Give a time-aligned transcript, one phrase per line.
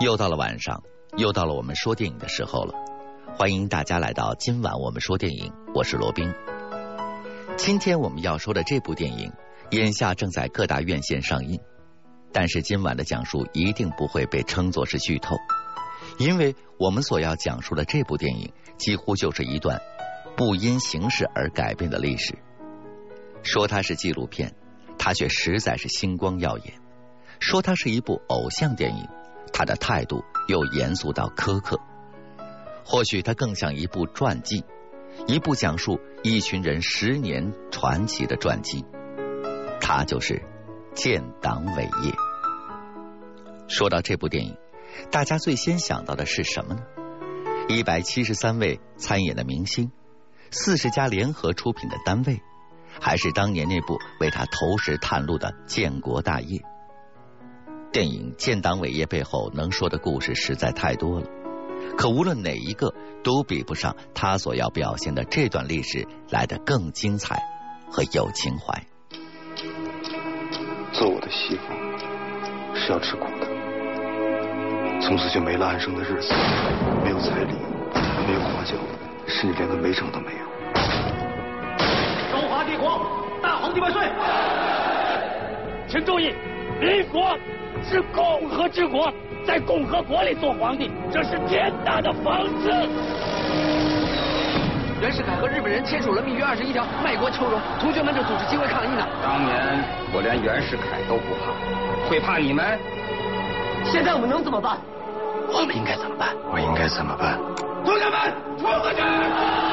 [0.00, 0.84] 又到了晚上，
[1.16, 2.72] 又到了我们说电影的时候了。
[3.36, 6.32] 欢迎大家来到今晚我们说电影，我是罗宾。
[7.56, 9.32] 今天我们要说的这部电影，
[9.70, 11.58] 眼下正在各大院线上映。
[12.32, 15.34] 但是今晚的讲述一定不会被称作是剧透，
[16.18, 19.82] 因为我们所要讲述的这部电影，几乎就是一段
[20.36, 22.38] 不因形势而改变的历史。
[23.42, 24.54] 说它是纪录片，
[24.96, 26.74] 它却实在是星光耀眼；
[27.40, 29.08] 说它是一部偶像电影，
[29.58, 31.80] 他的态度又严肃到苛刻。
[32.84, 34.64] 或许他更像一部传记，
[35.26, 38.84] 一部讲述一群人十年传奇的传记。
[39.80, 40.34] 他就是
[40.94, 42.12] 《建党伟业》。
[43.66, 44.56] 说到这部电影，
[45.10, 46.82] 大家最先想到的是什么呢？
[47.68, 49.90] 一百七十三位参演的明星，
[50.52, 52.40] 四十家联合出品的单位。
[53.00, 56.62] 还是当年那部为他投石探路的建国大业。
[57.98, 61.26] 电影《建党伟业》背后能说的故事实在太多了，
[61.96, 67.42] 可无论哪一个都比不上他所要表现的这段历史来的更精彩
[67.90, 68.86] 和有情怀。
[70.92, 71.62] 做我的媳妇
[72.72, 73.48] 是要吃苦的，
[75.00, 76.32] 从此就没了安生的日子，
[77.02, 77.54] 没有彩礼，
[78.28, 78.74] 没有花轿，
[79.26, 80.46] 甚至连个媒场都没有。
[82.30, 83.04] 中华帝国
[83.42, 84.08] 大皇帝万岁！
[85.88, 86.32] 请注意，
[86.80, 87.36] 民国
[87.84, 89.12] 是共和之国，
[89.46, 92.68] 在共和国里做皇帝，这是天大的讽刺。
[95.00, 99.06] 袁世凯和日本人签署了《密约二十一条》，卖国求荣，同学们就组织机会抗议呢。
[99.22, 101.52] 当年我连袁世凯都不怕，
[102.10, 102.78] 会怕你们？
[103.84, 104.76] 现在我们能怎么办？
[105.50, 106.34] 我们应该怎么办？
[106.52, 107.38] 我应该怎么办？
[107.84, 109.67] 同学们，冲过去！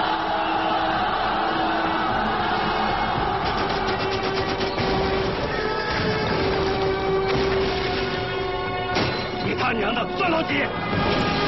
[9.95, 11.44] 的，算老几？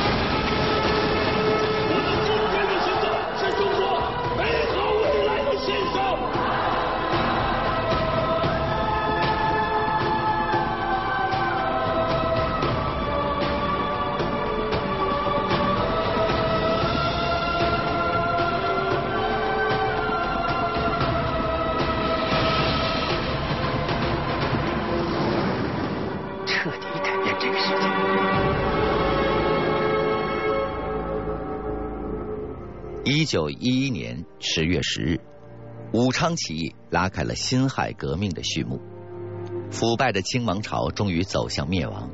[33.27, 35.19] 九一一年十月十日，
[35.91, 38.79] 武昌起义拉开了辛亥革命的序幕，
[39.69, 42.09] 腐败的清王朝终于走向灭亡。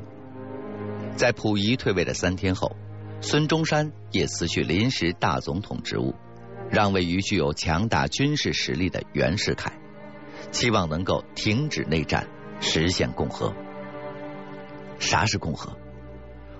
[1.16, 2.74] 在溥仪退位的三天后，
[3.20, 6.16] 孙中山也辞去临时大总统职务，
[6.68, 9.78] 让位于具有强大军事实力的袁世凯，
[10.50, 12.26] 期望能够停止内战，
[12.58, 13.54] 实现共和。
[14.98, 15.78] 啥是共和？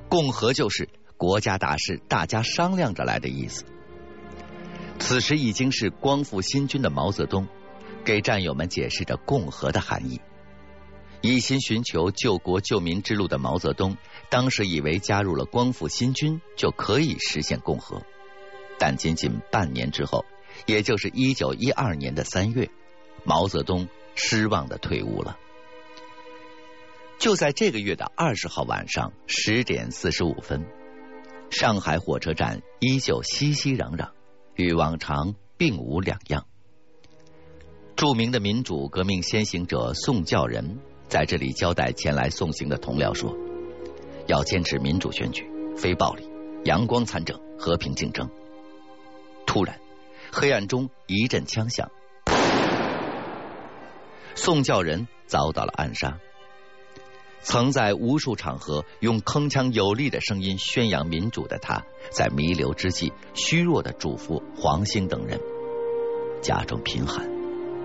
[0.09, 3.64] 共和就是国家大事大家商量着来的意思。
[4.99, 7.47] 此时已经是光复新军的毛泽东，
[8.05, 10.21] 给战友们解释着共和的含义。
[11.21, 13.97] 一心寻求救国救民之路的毛泽东，
[14.31, 18.03] 当时以为加入了光复新军就可以实现共和，
[18.78, 20.25] 但仅仅半年之后，
[20.66, 22.71] 也就是一九一二年的三月，
[23.25, 25.38] 毛泽东失望的退伍了。
[27.19, 30.66] 就在这个月的二十号晚上十点四十五分，
[31.49, 34.11] 上海火车站依旧熙熙攘攘。
[34.56, 36.47] 与往常并无两样。
[37.97, 40.78] 著名的民主革命先行者宋教仁
[41.09, 43.37] 在这里交代前来送行的同僚说
[44.26, 46.28] ：“要坚持民主选举，非暴力，
[46.64, 48.28] 阳光参政，和平竞争。”
[49.47, 49.78] 突然，
[50.32, 51.91] 黑暗中一阵枪响，
[54.34, 56.19] 宋教仁遭到了暗杀。
[57.44, 65.38] 曾在无数场合用铿锵有力的声音宣扬民主的他，在弥留之际，虚弱的嘱咐黄兴等人
[66.43, 67.28] ：“家中贫寒，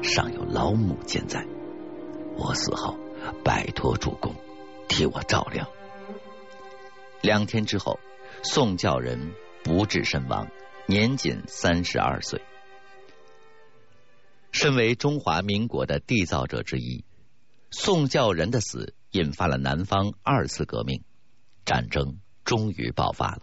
[0.02, 1.46] 尚有老母健在，
[2.38, 2.98] 我死后
[3.44, 4.34] 拜托主公
[4.88, 5.70] 替我照料。”
[7.22, 8.00] 两天之后，
[8.42, 10.48] 宋教仁不治身亡，
[10.86, 12.42] 年仅三十二岁。
[14.54, 17.04] 身为中华民国的缔造者之一，
[17.72, 18.94] 宋教仁的死。
[19.12, 21.04] 引发了南方二次革命，
[21.66, 23.42] 战争终于爆发了。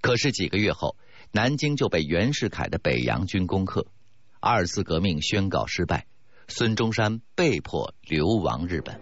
[0.00, 0.96] 可是几个月后，
[1.32, 3.86] 南京就被袁世凯的北洋军攻克，
[4.40, 6.06] 二次革命宣告失败，
[6.48, 9.00] 孙中山被迫流亡日本。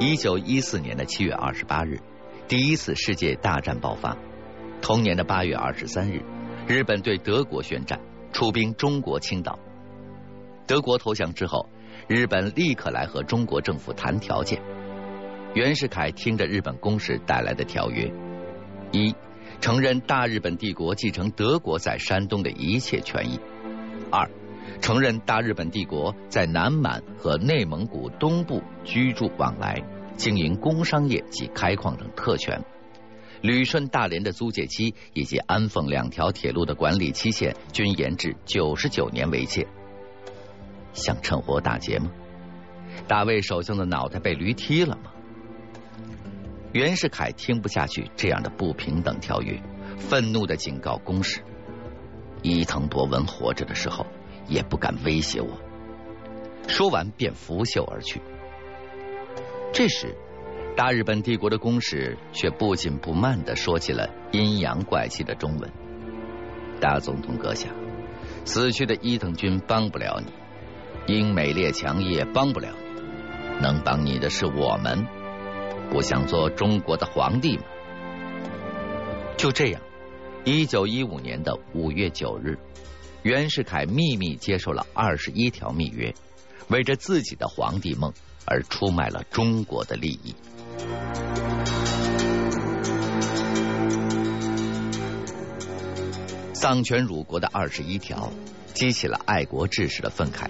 [0.00, 2.00] 一九一四年的七月二十八日，
[2.46, 4.16] 第一次世界大战爆发。
[4.88, 6.22] 同年的八月二十三日，
[6.66, 8.00] 日本对德国宣战，
[8.32, 9.58] 出兵中国青岛。
[10.66, 11.68] 德国投降之后，
[12.06, 14.58] 日本立刻来和中国政府谈条件。
[15.52, 18.10] 袁世凯听着日本公使带来的条约：
[18.90, 19.14] 一、
[19.60, 23.38] 承认大日本帝国继承德国在山东的一切权益；
[24.10, 24.26] 二、
[24.80, 29.82] 承认大日本帝国在南满和内蒙古东部居住往来、
[30.16, 32.58] 经营工商业及开矿等特权。
[33.42, 39.66] 旅顺大连的租界期以及安奉两条铁路的管理期限均延至九十九年为界。
[40.92, 42.10] 想趁火打劫吗？
[43.06, 45.12] 大卫首相的脑袋被驴踢了吗？
[46.72, 49.62] 袁世凯听不下去这样的不平等条约，
[49.96, 51.40] 愤怒的警告公使：
[52.42, 54.04] 伊藤博文活着的时候
[54.48, 55.48] 也不敢威胁我。
[56.66, 58.20] 说完便拂袖而去。
[59.72, 60.14] 这时，
[60.78, 65.68] 大日本帝国的公使却不紧不慢的说起了阴阳怪气的中文
[66.80, 67.68] ：“大总统阁下，
[68.44, 70.32] 死去的伊藤君帮不了你。”
[71.12, 75.04] 英美列强也帮不了你，能帮你的是我们。
[75.90, 77.64] 不想做中国的皇帝吗？
[79.36, 79.82] 就这样，
[80.44, 82.56] 一九一五年的五月九日，
[83.24, 86.14] 袁世凯秘密接受了二十一条密约，
[86.68, 88.12] 为着自己的皇帝梦
[88.46, 90.36] 而出卖了中国的利益。
[96.60, 98.32] 丧权辱国的二十一条，
[98.74, 100.48] 激起了爱国志士的愤慨。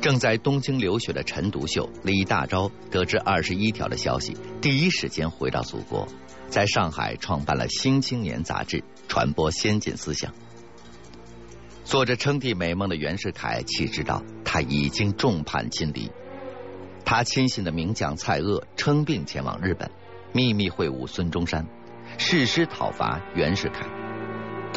[0.00, 6.06] 正在东京留学的陈独秀、李大钊得知二十一条的消息，第一时间回到祖国，
[6.46, 10.32] 在上海创办了《新青年》杂志，传播先进思想。
[11.82, 16.08] 做着称帝美梦的袁世凯，岂知道他已经众叛亲离。
[17.04, 19.90] 他亲信的名将蔡锷称病前往日本，
[20.32, 21.66] 秘密会晤孙中山，
[22.16, 23.84] 誓师讨伐袁世凯。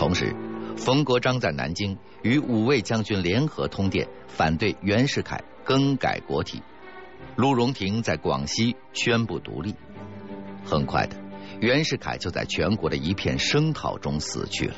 [0.04, 0.36] 同时，
[0.76, 6.62] 冯国璋在南京与五位将军联合通电，反对袁世凯更改国体。
[7.38, 9.74] 陆荣廷在广西宣布独立。
[10.66, 11.16] 很快的，
[11.62, 14.76] 袁世凯就在全国的一片声讨中死去了。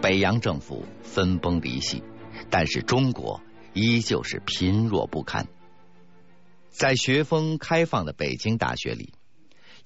[0.00, 2.02] 北洋政府分崩离析，
[2.48, 3.42] 但是中国
[3.74, 5.46] 依旧是贫弱不堪。
[6.70, 9.12] 在学风开放的北京大学里，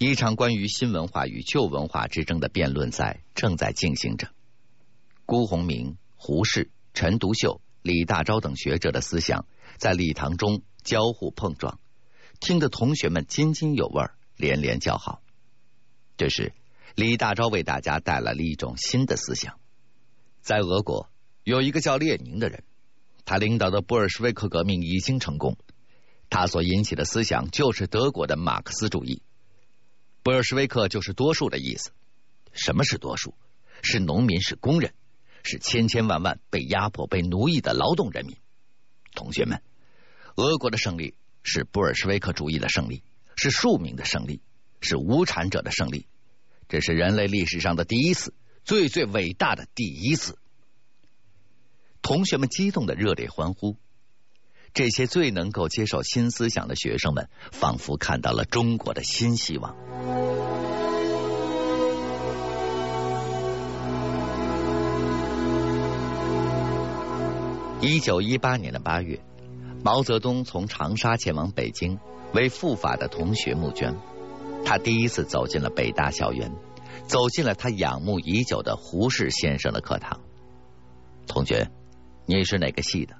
[0.02, 4.30] 一场关于新文化与旧文化之争的辩论赛正在进行着。
[5.26, 9.46] 辜鸿铭、胡适、陈独秀、李大钊等学者的思想
[9.76, 11.78] 在礼堂中交互碰撞，
[12.40, 14.04] 听得同学们津津有味，
[14.36, 15.22] 连连叫好。
[16.16, 16.52] 这时，
[16.96, 19.60] 李大钊为大家带来了一种新的思想。
[20.40, 21.08] 在俄国
[21.44, 22.64] 有一个叫列宁的人，
[23.24, 25.56] 他领导的布尔什维克革命已经成功，
[26.28, 29.22] 他所引起的思想就是德国的马克思主义。
[30.22, 31.92] 布尔什维克就是多数的意思。
[32.52, 33.34] 什么是多数？
[33.82, 34.94] 是农民，是工人。
[35.44, 38.36] 是千千万万被压迫、被奴役的劳动人民。
[39.12, 39.60] 同学们，
[40.36, 43.02] 俄国的胜利是布尔什维克主义的胜利，
[43.34, 44.40] 是庶民的胜利，
[44.80, 46.06] 是无产者的胜利。
[46.68, 48.34] 这是人类历史上的第一次，
[48.64, 50.38] 最最伟大的第一次。
[52.02, 53.76] 同学们激动的热烈欢呼。
[54.74, 59.76] 这些最能够接受新思想的学生们，仿佛看到了中国的新希望。
[67.82, 69.20] 一九一八年的八月，
[69.82, 71.98] 毛泽东从长沙前往北京，
[72.32, 73.94] 为赴法的同学募捐。
[74.64, 76.50] 他第一次走进了北大校园，
[77.06, 80.20] 走进了他仰慕已久的胡适先生的课堂。
[81.26, 81.70] 同学，
[82.24, 83.16] 你是哪个系的？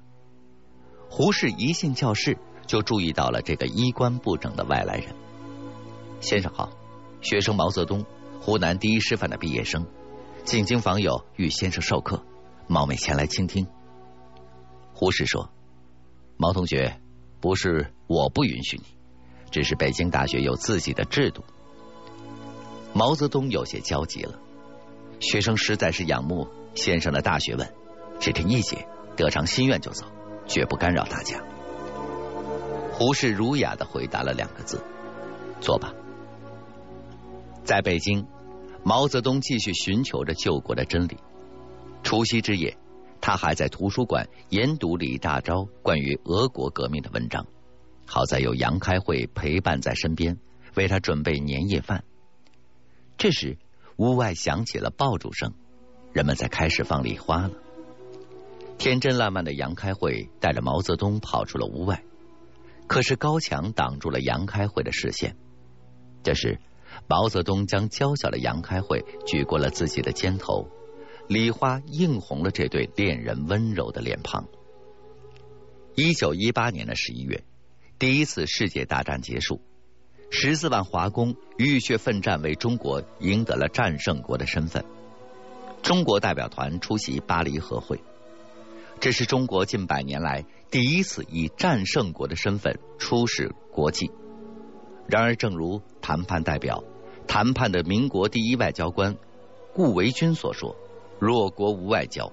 [1.15, 5.13] 胡适一进教室就注意到了这个衣冠不整的外来人。
[6.21, 6.71] 先生好，
[7.21, 8.03] 学生毛泽东，
[8.41, 9.85] 湖南第一师范的毕业生，
[10.43, 12.25] 进京访友，与先生授课，
[12.65, 13.67] 冒昧前来倾听。
[14.91, 15.51] 胡适说
[16.35, 16.99] ：“毛同学，
[17.39, 18.85] 不是我不允许你，
[19.51, 21.43] 只是北京大学有自己的制度。”
[22.91, 24.39] 毛泽东有些焦急了。
[25.19, 27.71] 学生实在是仰慕先生的大学问，
[28.19, 30.07] 只听一节，得偿心愿就走，
[30.47, 31.41] 绝不干扰大家。
[32.91, 34.83] 胡适儒雅的回答了两个字
[35.61, 35.93] ：“坐吧。”
[37.63, 38.25] 在北京，
[38.83, 41.17] 毛泽东继续寻求着救国的真理。
[42.03, 42.77] 除夕之夜。
[43.25, 47.47] 他还在图书馆研读李大钊关于俄国革命的文章，
[48.05, 50.37] 好在有杨开慧陪伴在身边，
[50.75, 52.03] 为他准备年夜饭。
[53.17, 53.57] 这时，
[53.95, 55.53] 屋外响起了爆竹声，
[56.11, 57.51] 人们在开始放礼花了。
[58.77, 62.03] 天真烂漫的杨开慧带着毛泽东跑出了屋外，
[62.87, 65.35] 可是高墙挡住了杨开慧的视线。
[66.21, 66.59] 这时，
[67.07, 70.67] 毛泽东将娇小的杨开慧举过了自己的肩头。
[71.29, 74.45] 礼花映红了这对恋人温柔的脸庞。
[75.95, 77.45] 一九一八年的十一月，
[77.97, 79.61] 第一次世界大战结束，
[80.29, 84.83] 十四万华工浴血奋战，为中国赢得了战胜国的身份。
[85.81, 88.01] 中国代表团出席巴黎和会，
[88.99, 94.11] 这是中国近百年来第一次以战胜国的身份出使国际。
[95.07, 96.83] 然而，正如谈判代表、
[97.27, 99.17] 谈判的民国第一外交官
[99.73, 100.75] 顾维钧所说
[101.19, 102.31] ：“弱国无外交。”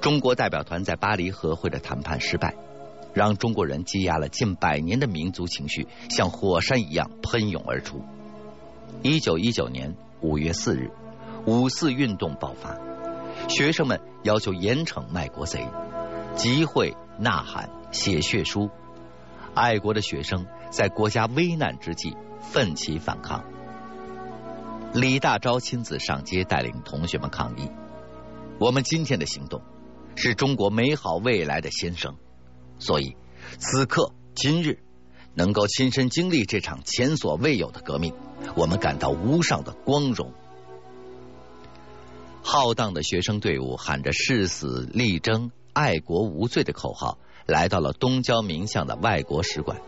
[0.00, 2.54] 中国代表团在巴黎和会的谈判失败，
[3.12, 8.02] 让中国人积压了近百年的民族情绪像火山一样喷涌而出。
[9.02, 10.90] 一九一九年五月四日，
[11.46, 12.78] 五四运动爆发，
[13.48, 15.68] 学生们要求严惩卖国贼，
[16.36, 18.70] 集会呐喊，写血书。
[19.54, 23.44] 爱国的学生在国家危难之际奋起反抗。
[24.92, 27.70] 李大钊亲自上街带领同学们抗议。
[28.58, 29.62] 我们今天的行动。
[30.16, 32.14] 是中国美好未来的先声，
[32.78, 33.16] 所以
[33.58, 34.78] 此刻今日
[35.34, 38.14] 能够亲身经历这场前所未有的革命，
[38.54, 40.32] 我们感到无上的光荣。
[42.46, 49.80] 浩荡的学生队伍喊着“誓死力争，爱国无罪”的口号，来到了东交民巷的外国使馆，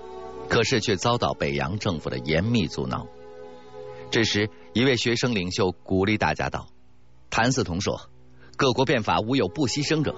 [0.48, 3.06] 可是却遭到北洋政府的严密阻挠。
[4.10, 6.68] 这时，一位学生领袖鼓励大家道
[7.28, 8.08] ：“谭嗣同说。”
[8.56, 10.14] 各国变法无有不牺牲者，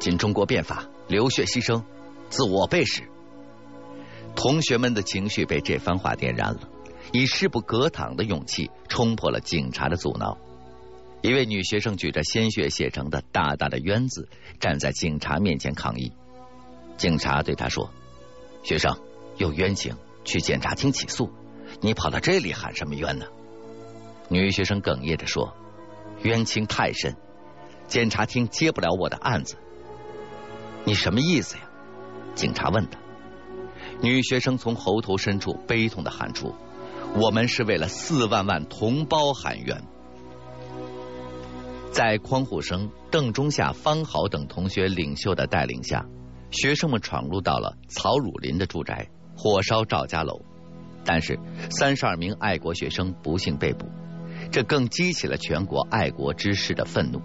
[0.00, 1.84] 今中国变法流血牺牲，
[2.30, 3.02] 自我背时。
[4.34, 6.60] 同学们的情绪被这番话点燃了，
[7.12, 10.38] 以誓不隔挡的勇气冲破了警察的阻挠。
[11.24, 14.28] 一位女学生举着鲜血写成的大大的冤字，
[14.60, 16.12] 站在警察面前抗议。
[16.98, 17.90] 警察对她说
[18.62, 18.94] ：“学生
[19.38, 21.32] 有冤情，去检察厅起诉，
[21.80, 23.24] 你跑到这里喊什么冤呢？”
[24.28, 25.56] 女学生哽咽着说
[26.20, 27.16] ：“冤情太深。”
[27.88, 29.56] 检察厅接不了我的案子，
[30.84, 31.62] 你什么意思呀？
[32.34, 32.98] 警察问他。
[34.02, 36.54] 女学生从喉头深处悲痛的喊出
[37.16, 39.84] ：“我们是为了四万万同胞喊冤。”
[41.94, 46.04] 在匡虎生、邓中夏、方豪等同学领袖的带领下，
[46.50, 50.44] 学生们闯入到了曹汝霖的住宅，火烧赵家楼。
[51.04, 51.38] 但是，
[51.70, 53.86] 三十二名爱国学生不幸被捕，
[54.50, 57.22] 这更激起了全国爱国之士的愤怒。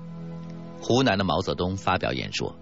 [0.80, 2.56] 湖南的毛泽东发表演说：“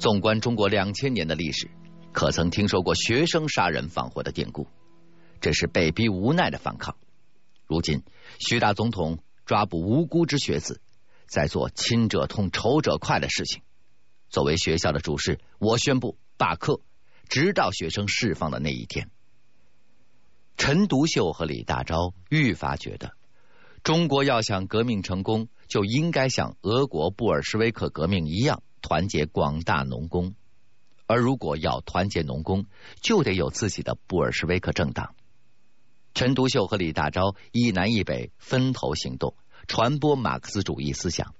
[0.00, 1.68] 纵观中国两千年的历史，
[2.10, 4.66] 可曾听说过学生杀人放火的典故？
[5.42, 6.96] 这是被逼无奈的反抗。
[7.66, 8.02] 如今，
[8.38, 10.80] 徐大总统抓捕无辜之学子，
[11.28, 13.62] 在做亲者痛、仇者快的事情。
[14.28, 16.80] 作为学校的主事，我宣布罢课，
[17.28, 19.10] 直到学生释放的那一天。”
[20.56, 23.12] 陈独秀和李大钊愈发觉得，
[23.84, 25.48] 中国要想革命成功。
[25.68, 30.34] 就应该像俄国布尔什维克革命一样团结广大农工，
[31.06, 32.64] 而如果要团结农工，
[33.02, 35.14] 就得有自己的布尔什维克政党。
[36.14, 39.34] 陈独秀和李大钊一南一北分头行动，
[39.68, 41.34] 传播马克思主义思想，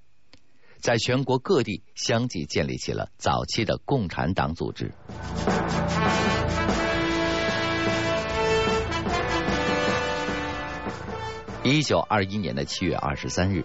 [0.83, 4.93] 在全国各地相继建立起了早期的共产党组织。
[11.65, 13.65] 一九二一年的七月二十三日。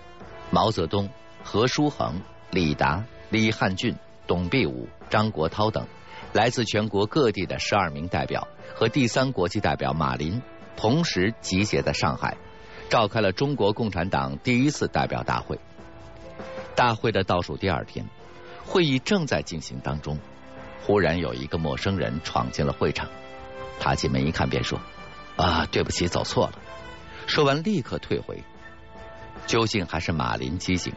[0.50, 1.10] 毛泽东、
[1.44, 3.96] 何叔衡、李达、李汉俊、
[4.28, 5.88] 董必武、张国焘等
[6.32, 10.42] 来自全国各地的十二名代表和第三国际代表马林
[10.78, 12.38] 同时集结在上海，
[12.94, 15.58] 召开了中国共产党第一次代表大会。
[16.76, 18.06] 大会的倒数第二天，
[18.64, 20.20] 会议正在进行当中，
[20.84, 23.10] 忽然有一个陌生人闯进了会场。
[23.80, 24.80] 他进门一看，便说
[25.38, 26.60] ：“啊，对不起，走错了。”
[27.26, 28.44] 说完，立刻退回。
[29.48, 30.94] 究竟还是马林机警？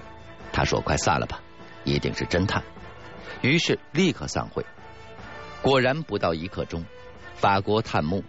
[0.52, 1.40] 他说：“快散了吧，
[1.84, 2.62] 一定是侦探。”
[3.40, 4.66] 于是立刻散会。
[5.62, 6.84] 果然不到一刻钟，
[7.36, 8.22] 法国探木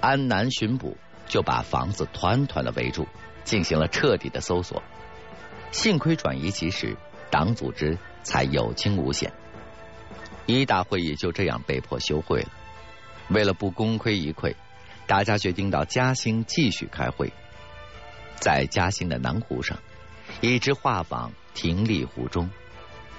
[0.00, 3.06] 安南巡捕就把房子团团的围住，
[3.44, 4.82] 进行了彻底的搜索。
[5.70, 6.96] 幸亏转移及时，
[7.30, 9.32] 党组织才有惊无险。
[10.46, 12.48] 一大会议就这样被迫休会了。
[13.28, 14.54] 为了不功亏一篑，
[15.06, 17.32] 大家决定到嘉兴继续开会。
[18.36, 19.78] 在嘉兴的南湖上，
[20.40, 22.50] 一只画舫停立湖中，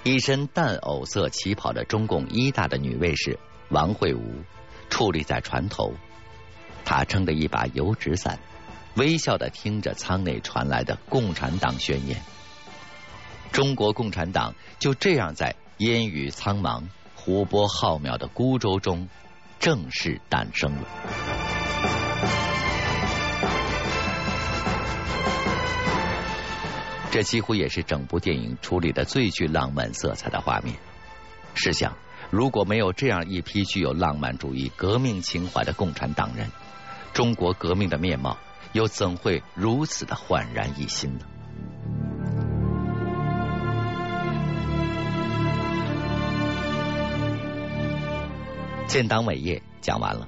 [0.03, 4.21] 一身淡藕色旗袍的中共一大的女卫士王慧茹
[4.89, 5.93] 矗立在船头，
[6.85, 8.39] 他撑着一把油纸伞，
[8.95, 12.21] 微笑的听着舱内传来的共产党宣言。
[13.51, 16.83] 中国共产党就这样在烟雨苍茫、
[17.15, 19.09] 湖波浩渺的孤舟中
[19.59, 20.83] 正式诞生了。
[27.11, 30.75] 这几乎也是整部电影处理的最具浪漫色彩的画面。
[31.53, 31.97] 试想，
[32.29, 36.51] 如果没有这样一批具有浪漫主义革命情怀的共产党人，
[37.15, 38.37] 中国革命的面貌
[38.73, 41.25] 又怎会如此的焕然一新呢？
[48.85, 50.27] 建党伟业讲完了，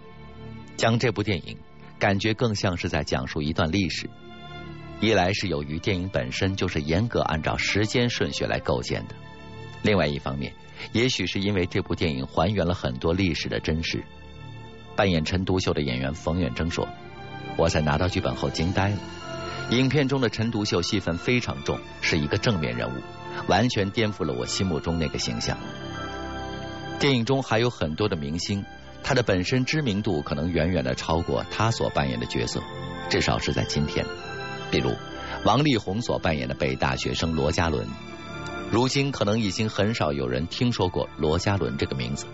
[0.77, 1.57] 讲这部电影，
[1.99, 4.09] 感觉更像是在讲述一段历史。
[5.01, 9.15] 一来是由于电影本身就是严格按照时间顺序来构建的，
[9.83, 10.53] 另外一方面，
[10.93, 14.05] 也许是因为这部电影还原了很多历史的真实。
[14.97, 16.89] 扮演陈独秀的演员冯远征说
[17.55, 18.97] ：“我在拿到剧本后惊呆了，
[19.69, 23.01] 影片中的陈独秀戏份非常重，是一个正面人物，
[23.47, 25.55] 完全颠覆了我心目中那个形象。
[26.99, 28.65] 电影中还有很多的明星，
[29.03, 32.59] 他的本身知名度可能远远的超过他所扮演的角色，
[33.07, 34.03] 至少是在今天。”
[34.71, 34.91] 比如，
[35.45, 37.87] 王力宏所扮演的北大学生罗家伦，
[38.71, 42.25] 如今可能已经很少有人听说过罗家伦这个名字。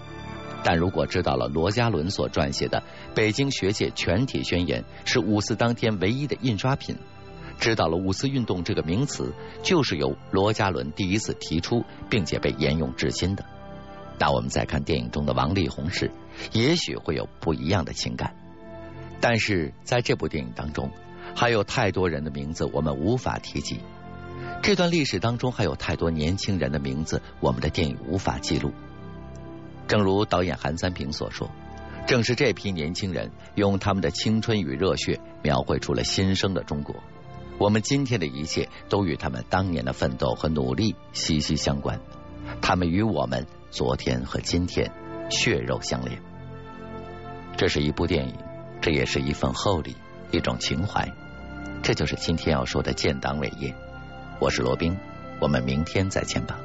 [0.64, 6.96] 但如果知道了罗家伦所撰写的《北京学界全体宣言》是五四当天唯一的印刷品，
[7.60, 13.46] 知道了五四运动这个名词就是由罗家伦第一次提出并且被沿用至今的，
[14.20, 16.12] 那我们再看电影中的王力宏时，
[16.52, 18.36] 也许会有不一样的情感。
[19.20, 20.90] 但是在这部电影当中。
[21.36, 23.80] 还有太多人的名字我们无法提及，
[24.62, 28.72] 这段历史当中还有太多年轻人的名字，我们的电影无法记录。
[29.88, 31.50] 正如导演韩三平所说，
[32.08, 36.96] 正是这批年轻人用他们的青春与热血，描绘出了新生的中国。
[37.60, 42.00] 我们今天的一切都与他们当年的奋斗和努力息息相关，
[42.62, 44.92] 他们与我们昨天和今天
[45.30, 46.20] 血肉相连。
[47.56, 48.36] 这是一部电影，
[48.82, 49.96] 这也是一份厚礼，
[50.32, 51.08] 一种情怀。
[51.84, 53.76] 这就是今天要说的建党伟业。
[54.40, 54.98] 我是罗宾，
[55.40, 56.60] 我们明天再见吧。